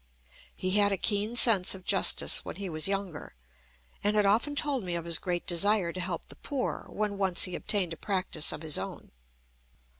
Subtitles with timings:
[0.55, 3.35] He had a keen sense of justice when he was younger,
[4.03, 7.43] and had often told me of his great desire to help the poor when once
[7.43, 9.11] he obtained a practice of his own.